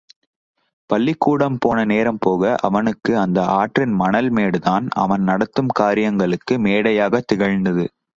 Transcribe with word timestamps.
பள்ளிக் 0.85 1.19
கூடம் 1.19 1.57
போன 1.59 1.85
நேரம் 1.85 2.17
போக, 2.19 2.55
அவனுக்கு 2.61 3.19
அந்த 3.19 3.45
ஆற்றின் 3.45 3.99
மணல்மேடுதான், 3.99 4.87
அவன் 4.89 5.21
நடத்தும் 5.21 5.67
காரியங்களுக்கு 5.67 6.57
மேடையாகத் 6.57 7.27
திகழ்ந்தது. 7.27 7.85